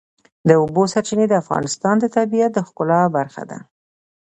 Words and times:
د 0.47 0.49
اوبو 0.61 0.83
سرچینې 0.93 1.25
د 1.29 1.33
افغانستان 1.43 1.95
د 1.99 2.05
طبیعت 2.15 2.51
د 2.53 2.59
ښکلا 2.67 3.01
برخه 3.17 3.43
ده. 3.49 3.59